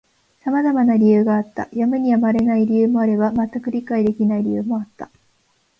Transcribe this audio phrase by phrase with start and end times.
[0.43, 1.69] 様々な理由があった。
[1.71, 5.11] やむにやまれない理由もあれば、全く理解できない理由もあった。